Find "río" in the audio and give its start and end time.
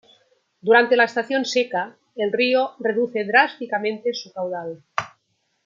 2.33-2.71